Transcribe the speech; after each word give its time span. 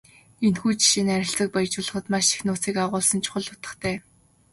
Энэхүү 0.45 0.71
жишээ 0.79 1.03
нь 1.05 1.11
харилцааг 1.13 1.49
баяжуулахад 1.53 2.05
маш 2.11 2.27
их 2.35 2.41
нууцыг 2.45 2.75
агуулсан 2.83 3.19
чухал 3.25 3.47
утгатай. 3.53 3.95